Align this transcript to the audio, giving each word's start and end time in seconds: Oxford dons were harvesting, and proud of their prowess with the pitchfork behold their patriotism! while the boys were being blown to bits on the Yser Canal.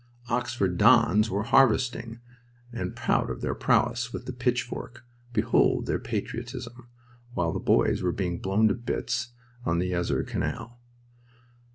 Oxford 0.29 0.79
dons 0.79 1.29
were 1.29 1.43
harvesting, 1.43 2.21
and 2.73 2.95
proud 2.95 3.29
of 3.29 3.41
their 3.41 3.53
prowess 3.53 4.11
with 4.11 4.25
the 4.25 4.33
pitchfork 4.33 5.05
behold 5.31 5.85
their 5.85 5.99
patriotism! 5.99 6.87
while 7.35 7.53
the 7.53 7.59
boys 7.59 8.01
were 8.01 8.11
being 8.11 8.39
blown 8.39 8.67
to 8.69 8.73
bits 8.73 9.27
on 9.63 9.77
the 9.77 9.91
Yser 9.91 10.23
Canal. 10.23 10.79